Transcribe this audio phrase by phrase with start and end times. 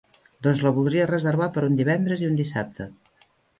[0.45, 2.91] Doncs la voldria reservar per un divendres i un dissabte.